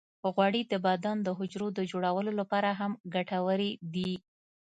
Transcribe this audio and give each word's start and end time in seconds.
غوړې 0.33 0.61
د 0.71 0.73
بدن 0.87 1.17
د 1.23 1.27
حجرو 1.39 1.67
د 1.77 1.79
جوړولو 1.91 2.31
لپاره 2.39 2.69
هم 2.79 2.91
ګټورې 3.15 3.71
دي. 3.93 4.13